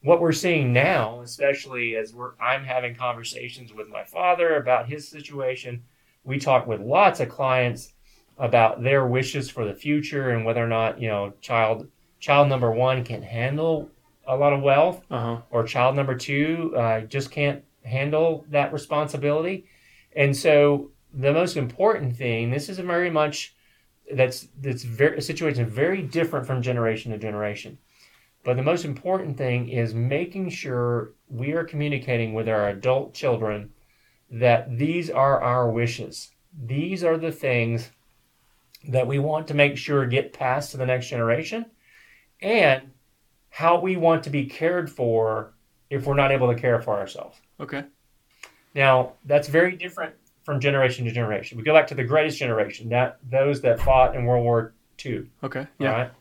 What 0.07 0.21
we're 0.21 0.31
seeing 0.31 0.71
now, 0.71 1.19
especially 1.19 1.97
as 1.97 2.13
we're 2.13 2.31
I'm 2.39 2.63
having 2.63 2.95
conversations 2.95 3.73
with 3.73 3.89
my 3.89 4.05
father 4.05 4.55
about 4.55 4.87
his 4.87 5.05
situation, 5.05 5.83
we 6.23 6.39
talk 6.39 6.65
with 6.65 6.79
lots 6.79 7.19
of 7.19 7.27
clients 7.27 7.91
about 8.37 8.81
their 8.81 9.05
wishes 9.05 9.49
for 9.49 9.65
the 9.65 9.73
future 9.73 10.29
and 10.29 10.45
whether 10.45 10.63
or 10.63 10.67
not 10.69 11.01
you 11.01 11.09
know 11.09 11.33
child 11.41 11.89
child 12.21 12.47
number 12.47 12.71
one 12.71 13.03
can 13.03 13.21
handle 13.21 13.89
a 14.25 14.37
lot 14.37 14.53
of 14.53 14.61
wealth 14.61 15.03
Uh 15.11 15.19
huh. 15.19 15.41
or 15.51 15.65
child 15.65 15.93
number 15.97 16.15
two 16.15 16.73
uh, 16.77 17.01
just 17.01 17.29
can't 17.29 17.61
handle 17.83 18.45
that 18.49 18.71
responsibility 18.71 19.65
and 20.15 20.33
so 20.33 20.89
the 21.15 21.33
most 21.33 21.57
important 21.57 22.15
thing 22.15 22.49
this 22.49 22.69
is 22.69 22.79
very 22.79 23.09
much 23.09 23.55
that's 24.15 24.47
that's 24.61 24.83
very 24.83 25.17
a 25.17 25.21
situation 25.21 25.65
very 25.65 26.01
different 26.01 26.47
from 26.47 26.61
generation 26.61 27.11
to 27.11 27.17
generation 27.17 27.77
but 28.47 28.55
the 28.55 28.63
most 28.63 28.85
important 28.85 29.37
thing 29.37 29.67
is 29.67 29.93
making 29.93 30.49
sure 30.49 31.11
we 31.27 31.51
are 31.51 31.65
communicating 31.65 32.33
with 32.33 32.47
our 32.47 32.69
adult 32.69 33.13
children 33.13 33.69
that 34.31 34.77
these 34.77 35.09
are 35.09 35.41
our 35.41 35.69
wishes 35.69 36.31
these 36.65 37.03
are 37.03 37.17
the 37.17 37.31
things 37.31 37.91
that 38.87 39.05
we 39.05 39.19
want 39.19 39.47
to 39.47 39.53
make 39.53 39.77
sure 39.77 40.05
get 40.05 40.33
passed 40.33 40.71
to 40.71 40.77
the 40.77 40.85
next 40.85 41.07
generation 41.07 41.65
and 42.41 42.91
how 43.49 43.79
we 43.79 43.95
want 43.95 44.23
to 44.23 44.29
be 44.29 44.45
cared 44.45 44.89
for 44.89 45.53
if 45.89 46.05
we're 46.05 46.15
not 46.15 46.31
able 46.31 46.51
to 46.53 46.59
care 46.59 46.81
for 46.81 46.97
ourselves. 46.97 47.39
Okay. 47.59 47.83
Now, 48.75 49.13
that's 49.25 49.47
very 49.47 49.75
different 49.75 50.13
from 50.43 50.59
generation 50.59 51.05
to 51.05 51.11
generation. 51.11 51.57
We 51.57 51.63
go 51.63 51.73
back 51.73 51.87
to 51.87 51.95
the 51.95 52.03
greatest 52.03 52.37
generation, 52.37 52.89
that 52.89 53.17
those 53.29 53.61
that 53.61 53.79
fought 53.79 54.15
in 54.15 54.25
World 54.25 54.43
War 54.43 54.73
II. 55.03 55.27
Okay. 55.43 55.67
Yeah. 55.79 55.91
Right. 55.91 56.11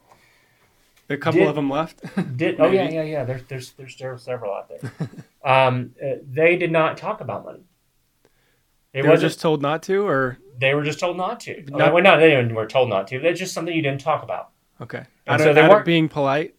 A 1.08 1.16
couple 1.16 1.40
Did- 1.40 1.48
of 1.48 1.54
them 1.54 1.70
left. 1.70 2.00
Did 2.36 2.60
oh 2.60 2.70
yeah 2.70 2.88
yeah 2.88 3.02
yeah. 3.02 3.24
There's 3.24 3.42
there's 3.44 3.96
there's 3.96 4.22
several 4.22 4.52
out 4.52 4.68
there. 4.68 4.92
um, 5.44 5.94
uh, 6.02 6.16
they 6.28 6.56
did 6.56 6.72
not 6.72 6.96
talk 6.96 7.20
about 7.20 7.44
money. 7.44 7.64
It 8.92 9.02
they 9.02 9.08
were 9.08 9.16
just 9.16 9.40
told 9.40 9.62
not 9.62 9.82
to, 9.84 10.06
or 10.06 10.38
they 10.58 10.74
were 10.74 10.82
just 10.82 10.98
told 10.98 11.16
not 11.16 11.40
to. 11.40 11.62
Not- 11.68 11.92
well, 11.92 12.02
not 12.02 12.16
they 12.18 12.42
were 12.44 12.66
told 12.66 12.88
not 12.88 13.06
to. 13.08 13.20
That's 13.20 13.38
just 13.38 13.52
something 13.54 13.74
you 13.74 13.82
didn't 13.82 14.00
talk 14.00 14.22
about. 14.22 14.50
okay. 14.80 15.04
And 15.26 15.34
Out, 15.34 15.40
so 15.40 15.50
of, 15.50 15.54
they 15.54 15.62
out 15.62 15.70
weren't- 15.70 15.84
being 15.86 16.08
polite. 16.08 16.54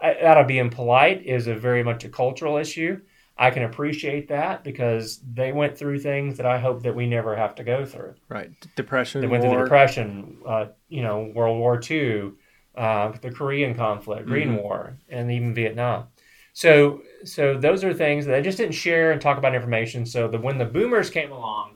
Out 0.00 0.38
of 0.38 0.46
being 0.46 0.70
polite 0.70 1.24
is 1.24 1.46
a 1.46 1.54
very 1.54 1.82
much 1.82 2.04
a 2.04 2.08
cultural 2.08 2.58
issue. 2.58 3.00
I 3.36 3.50
can 3.50 3.64
appreciate 3.64 4.28
that 4.28 4.62
because 4.62 5.20
they 5.32 5.50
went 5.50 5.76
through 5.76 6.00
things 6.00 6.36
that 6.36 6.46
I 6.46 6.58
hope 6.58 6.82
that 6.84 6.94
we 6.94 7.06
never 7.06 7.34
have 7.34 7.54
to 7.56 7.64
go 7.64 7.84
through. 7.84 8.14
Right. 8.28 8.50
Depression. 8.76 9.22
They 9.22 9.26
went 9.26 9.42
through 9.42 9.56
the. 9.56 9.62
Depression, 9.64 10.38
uh, 10.46 10.66
you 10.88 11.02
know, 11.02 11.32
World 11.34 11.58
War 11.58 11.80
II, 11.90 12.32
uh, 12.76 13.12
the 13.20 13.30
Korean 13.30 13.74
conflict, 13.74 14.26
Green 14.26 14.48
Mhm. 14.50 14.62
War, 14.62 14.96
and 15.08 15.30
even 15.30 15.54
Vietnam. 15.54 16.08
So, 16.52 17.02
so 17.24 17.58
those 17.58 17.82
are 17.84 17.92
things 17.92 18.26
that 18.26 18.32
they 18.32 18.42
just 18.42 18.58
didn't 18.58 18.74
share 18.74 19.10
and 19.12 19.20
talk 19.20 19.38
about 19.38 19.54
information. 19.54 20.06
So, 20.06 20.28
the, 20.28 20.38
when 20.38 20.58
the 20.58 20.64
Boomers 20.64 21.10
came 21.10 21.32
along, 21.32 21.72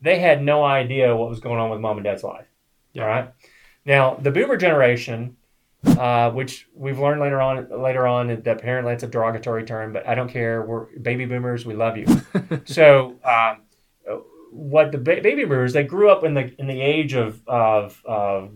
they 0.00 0.18
had 0.18 0.42
no 0.42 0.64
idea 0.64 1.14
what 1.16 1.28
was 1.28 1.40
going 1.40 1.58
on 1.58 1.70
with 1.70 1.80
mom 1.80 1.96
and 1.98 2.04
dad's 2.04 2.22
life. 2.24 2.46
Yeah. 2.92 3.02
All 3.02 3.08
right. 3.08 3.30
Now, 3.84 4.14
the 4.14 4.30
Boomer 4.30 4.56
generation, 4.56 5.36
uh, 5.84 6.30
which 6.30 6.68
we've 6.74 7.00
learned 7.00 7.20
later 7.20 7.40
on, 7.40 7.68
later 7.82 8.06
on 8.06 8.28
that 8.28 8.46
apparently 8.46 8.92
it's 8.92 9.02
a 9.02 9.08
derogatory 9.08 9.64
term, 9.64 9.92
but 9.92 10.06
I 10.06 10.14
don't 10.14 10.28
care. 10.28 10.62
We're 10.62 10.86
baby 11.00 11.24
boomers. 11.24 11.66
We 11.66 11.74
love 11.74 11.96
you. 11.96 12.06
so, 12.64 13.16
um, 13.24 13.62
what 14.52 14.92
the 14.92 14.98
ba- 14.98 15.20
baby 15.22 15.44
boomers 15.44 15.72
they 15.72 15.82
grew 15.82 16.10
up 16.10 16.24
in 16.24 16.34
the 16.34 16.54
in 16.60 16.66
the 16.66 16.80
age 16.80 17.14
of 17.14 17.40
of, 17.48 18.00
of 18.04 18.52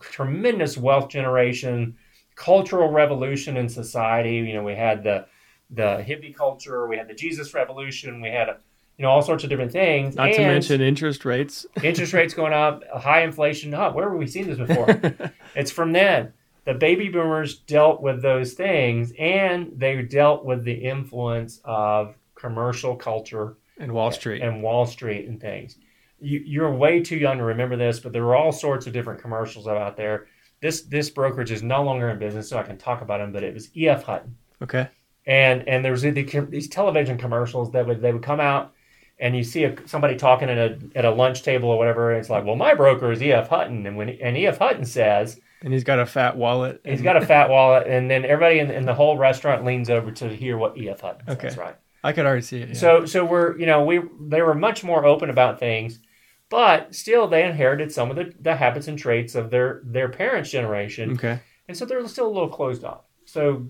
tremendous 0.00 0.76
wealth 0.76 1.08
generation, 1.08 1.96
cultural 2.34 2.90
revolution 2.90 3.56
in 3.56 3.68
society. 3.68 4.36
You 4.36 4.54
know, 4.54 4.62
we 4.62 4.74
had 4.74 5.02
the 5.02 5.26
the 5.70 6.04
hippie 6.06 6.34
culture, 6.34 6.86
we 6.86 6.96
had 6.96 7.08
the 7.08 7.14
Jesus 7.14 7.52
revolution, 7.52 8.20
we 8.20 8.28
had 8.28 8.48
you 8.96 9.02
know 9.02 9.10
all 9.10 9.22
sorts 9.22 9.44
of 9.44 9.50
different 9.50 9.72
things. 9.72 10.16
Not 10.16 10.32
to 10.32 10.40
mention 10.40 10.80
interest 10.80 11.24
rates. 11.24 11.66
interest 11.82 12.12
rates 12.12 12.34
going 12.34 12.52
up, 12.52 12.82
high 12.94 13.22
inflation. 13.22 13.74
Oh, 13.74 13.92
where 13.92 14.08
have 14.08 14.18
we 14.18 14.26
seen 14.26 14.46
this 14.46 14.58
before? 14.58 15.32
it's 15.54 15.70
from 15.70 15.92
then. 15.92 16.32
The 16.64 16.74
baby 16.74 17.08
boomers 17.08 17.60
dealt 17.60 18.02
with 18.02 18.20
those 18.20 18.52
things, 18.52 19.12
and 19.18 19.72
they 19.74 20.02
dealt 20.02 20.44
with 20.44 20.64
the 20.64 20.74
influence 20.74 21.60
of 21.64 22.14
commercial 22.34 22.94
culture 22.94 23.56
and 23.78 23.92
Wall 23.92 24.10
Street. 24.10 24.42
and 24.42 24.62
Wall 24.62 24.84
Street 24.84 25.26
and 25.28 25.40
things. 25.40 25.76
You, 26.20 26.42
you're 26.44 26.72
way 26.72 27.00
too 27.00 27.16
young 27.16 27.38
to 27.38 27.44
remember 27.44 27.76
this, 27.76 28.00
but 28.00 28.12
there 28.12 28.24
were 28.24 28.36
all 28.36 28.52
sorts 28.52 28.86
of 28.86 28.92
different 28.92 29.20
commercials 29.20 29.66
out 29.68 29.96
there. 29.96 30.26
This 30.60 30.82
this 30.82 31.10
brokerage 31.10 31.50
is 31.52 31.62
no 31.62 31.82
longer 31.82 32.08
in 32.10 32.18
business, 32.18 32.48
so 32.48 32.58
I 32.58 32.64
can 32.64 32.76
talk 32.76 33.00
about 33.02 33.18
them. 33.18 33.32
But 33.32 33.44
it 33.44 33.54
was 33.54 33.70
E.F. 33.76 34.02
Hutton, 34.02 34.36
okay. 34.60 34.88
and 35.26 35.66
and 35.68 35.84
there 35.84 35.92
was 35.92 36.02
the, 36.02 36.12
these 36.50 36.68
television 36.68 37.16
commercials 37.16 37.70
that 37.72 37.86
would 37.86 38.02
they 38.02 38.12
would 38.12 38.24
come 38.24 38.40
out, 38.40 38.72
and 39.20 39.36
you 39.36 39.44
see 39.44 39.64
a, 39.64 39.76
somebody 39.86 40.16
talking 40.16 40.48
at 40.48 40.58
a 40.58 40.78
at 40.96 41.04
a 41.04 41.10
lunch 41.12 41.42
table 41.42 41.70
or 41.70 41.78
whatever, 41.78 42.10
and 42.10 42.18
it's 42.20 42.30
like, 42.30 42.44
well, 42.44 42.56
my 42.56 42.74
broker 42.74 43.12
is 43.12 43.22
E.F. 43.22 43.48
Hutton, 43.48 43.86
and 43.86 43.96
when 43.96 44.08
and 44.08 44.36
E.F. 44.36 44.58
Hutton 44.58 44.84
says 44.84 45.38
And 45.62 45.72
he's 45.72 45.84
got 45.84 46.00
a 46.00 46.06
fat 46.06 46.36
wallet. 46.36 46.80
he's 46.84 47.02
got 47.02 47.16
a 47.16 47.24
fat 47.24 47.48
wallet, 47.48 47.86
and 47.86 48.10
then 48.10 48.24
everybody 48.24 48.58
in, 48.58 48.72
in 48.72 48.84
the 48.84 48.94
whole 48.94 49.16
restaurant 49.16 49.64
leans 49.64 49.90
over 49.90 50.10
to 50.10 50.28
hear 50.34 50.58
what 50.58 50.76
E.F. 50.76 51.00
Hutton 51.00 51.26
says. 51.26 51.36
Okay. 51.36 51.60
Right. 51.60 51.76
I 52.02 52.12
could 52.12 52.26
already 52.26 52.42
see 52.42 52.62
it. 52.62 52.68
yeah. 52.70 52.74
So 52.74 53.06
so 53.06 53.24
we're 53.24 53.56
you 53.58 53.66
know 53.66 53.84
we 53.84 54.00
they 54.20 54.42
were 54.42 54.54
much 54.54 54.82
more 54.82 55.04
open 55.04 55.30
about 55.30 55.58
things, 55.60 56.00
but 56.50 56.94
still 56.94 57.26
they 57.28 57.44
inherited 57.44 57.92
some 57.92 58.10
of 58.10 58.16
the, 58.16 58.32
the 58.40 58.56
habits 58.56 58.88
and 58.88 58.98
traits 58.98 59.34
of 59.34 59.50
their 59.50 59.80
their 59.84 60.08
parents' 60.08 60.50
generation, 60.50 61.12
okay. 61.12 61.40
and 61.68 61.76
so 61.76 61.84
they're 61.84 62.06
still 62.08 62.26
a 62.26 62.32
little 62.32 62.48
closed 62.48 62.84
off. 62.84 63.04
So 63.24 63.68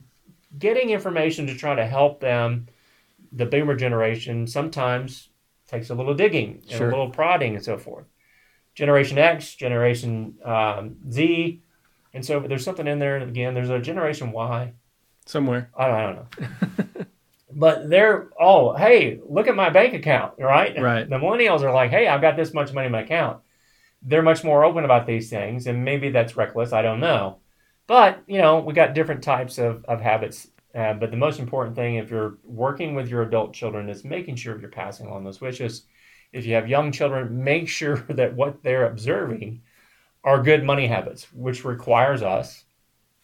getting 0.58 0.90
information 0.90 1.47
to 1.49 1.54
try 1.54 1.75
to 1.75 1.87
help 1.87 2.20
them, 2.20 2.66
the 3.32 3.47
boomer 3.47 3.75
generation, 3.76 4.47
sometimes 4.47 5.28
takes 5.66 5.90
a 5.90 5.94
little 5.94 6.14
digging 6.14 6.62
and 6.62 6.70
Sure. 6.70 6.87
a 6.88 6.90
little 6.90 7.11
prodding 7.11 7.54
and 7.54 7.64
so 7.64 7.76
forth. 7.76 8.06
Generation 8.75 9.18
X, 9.18 9.54
Generation 9.54 10.38
um, 10.44 10.97
Z, 11.11 11.61
and 12.14 12.25
so 12.25 12.40
there's 12.40 12.64
something 12.64 12.87
in 12.87 12.99
there. 13.00 13.16
And 13.16 13.28
again, 13.28 13.54
there's 13.54 13.70
a 13.70 13.78
Generation 13.80 14.32
Y. 14.32 14.73
Somewhere. 15.26 15.70
I 15.76 15.87
don't, 15.88 15.97
I 15.97 16.02
don't 16.12 16.16
know. 16.99 17.04
but 17.50 17.88
they're, 17.88 18.28
oh, 18.38 18.75
hey, 18.76 19.21
look 19.26 19.47
at 19.47 19.57
my 19.57 19.71
bank 19.71 19.95
account, 19.95 20.35
right? 20.38 20.78
Right. 20.78 21.09
The 21.09 21.17
millennials 21.17 21.62
are 21.62 21.73
like, 21.73 21.90
hey, 21.90 22.07
I've 22.07 22.21
got 22.21 22.37
this 22.37 22.52
much 22.52 22.73
money 22.73 22.87
in 22.87 22.93
my 22.93 23.02
account. 23.02 23.40
They're 24.02 24.23
much 24.23 24.45
more 24.45 24.64
open 24.64 24.85
about 24.85 25.07
these 25.07 25.31
things, 25.31 25.67
and 25.67 25.85
maybe 25.85 26.11
that's 26.11 26.37
reckless. 26.37 26.73
I 26.73 26.83
don't 26.83 27.00
know. 27.00 27.38
But 27.87 28.23
you 28.26 28.38
know, 28.38 28.61
we 28.61 28.75
got 28.75 28.95
different 28.95 29.25
types 29.25 29.59
of 29.59 29.85
of 29.87 30.00
habits. 30.00 30.49
Uh, 30.75 30.93
but 30.95 31.11
the 31.11 31.17
most 31.17 31.40
important 31.40 31.75
thing, 31.75 31.97
if 31.97 32.11
you're 32.11 32.38
working 32.45 32.95
with 32.95 33.09
your 33.09 33.23
adult 33.23 33.55
children, 33.55 33.88
is 33.88 34.05
making 34.05 34.37
sure 34.37 34.61
you're 34.61 34.69
passing 34.69 35.07
along 35.07 35.25
those 35.25 35.40
wishes. 35.40 35.85
If 36.33 36.45
you 36.45 36.55
have 36.55 36.69
young 36.69 36.93
children, 36.93 37.43
make 37.43 37.69
sure 37.69 37.97
that 38.11 38.35
what 38.35 38.62
they're 38.62 38.87
observing 38.87 39.62
are 40.23 40.43
good 40.43 40.62
money 40.62 40.87
habits, 40.87 41.33
which 41.33 41.64
requires 41.64 42.23
us, 42.23 42.64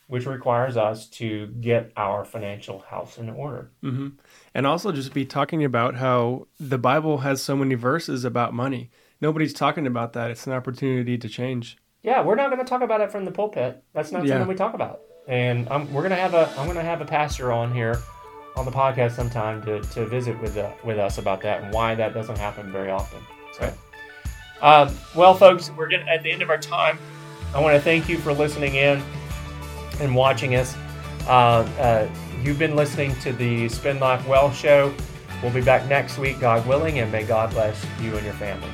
which 0.06 0.26
requires 0.26 0.76
us 0.76 1.06
to 1.08 1.46
get 1.60 1.92
our 1.96 2.24
financial 2.24 2.80
house 2.80 3.18
in 3.18 3.30
order. 3.30 3.70
hmm 3.82 4.08
And 4.54 4.66
also 4.66 4.92
just 4.92 5.12
be 5.14 5.24
talking 5.24 5.64
about 5.64 5.94
how 5.96 6.46
the 6.60 6.78
Bible 6.78 7.18
has 7.18 7.42
so 7.42 7.56
many 7.56 7.74
verses 7.74 8.24
about 8.24 8.52
money. 8.54 8.90
Nobody's 9.20 9.54
talking 9.54 9.86
about 9.86 10.12
that. 10.12 10.30
It's 10.30 10.46
an 10.46 10.52
opportunity 10.52 11.16
to 11.18 11.28
change. 11.28 11.78
Yeah, 12.02 12.22
we're 12.22 12.34
not 12.34 12.50
going 12.50 12.58
to 12.62 12.68
talk 12.68 12.82
about 12.82 13.00
it 13.00 13.10
from 13.10 13.24
the 13.24 13.30
pulpit. 13.30 13.82
That's 13.94 14.12
not 14.12 14.24
Yeah. 14.24 14.34
something 14.34 14.48
we 14.48 14.54
talk 14.54 14.74
about. 14.74 15.00
And 15.26 15.66
I'm, 15.70 15.90
we're 15.92 16.02
going 16.02 16.10
to 16.10 16.16
have 16.16 16.34
a 16.34 16.50
I'm 16.58 16.66
going 16.66 16.76
to 16.76 16.82
have 16.82 17.00
a 17.00 17.06
pastor 17.06 17.50
on 17.50 17.72
here 17.72 17.98
on 18.56 18.66
the 18.66 18.70
podcast 18.70 19.12
sometime 19.12 19.62
to, 19.62 19.80
to 19.80 20.04
visit 20.06 20.38
with 20.42 20.56
uh, 20.58 20.70
with 20.84 20.98
us 20.98 21.16
about 21.16 21.40
that 21.40 21.62
and 21.62 21.72
why 21.72 21.94
that 21.94 22.12
doesn't 22.12 22.36
happen 22.38 22.70
very 22.70 22.90
often. 22.90 23.20
So, 23.58 23.72
um, 24.60 24.94
well, 25.14 25.34
folks, 25.34 25.70
we're 25.78 25.88
getting 25.88 26.08
at 26.08 26.22
the 26.22 26.30
end 26.30 26.42
of 26.42 26.50
our 26.50 26.58
time. 26.58 26.98
I 27.54 27.60
want 27.60 27.74
to 27.74 27.80
thank 27.80 28.08
you 28.08 28.18
for 28.18 28.32
listening 28.34 28.74
in 28.74 29.02
and 30.00 30.14
watching 30.14 30.56
us. 30.56 30.76
Uh, 31.26 31.66
uh, 31.78 32.08
you've 32.42 32.58
been 32.58 32.76
listening 32.76 33.14
to 33.20 33.32
the 33.32 33.68
Spend 33.68 34.00
Life 34.00 34.26
Well 34.26 34.52
show. 34.52 34.94
We'll 35.42 35.52
be 35.52 35.62
back 35.62 35.88
next 35.88 36.18
week, 36.18 36.40
God 36.40 36.66
willing, 36.66 37.00
and 37.00 37.10
may 37.10 37.24
God 37.24 37.50
bless 37.50 37.84
you 38.00 38.14
and 38.16 38.24
your 38.24 38.34
family. 38.34 38.70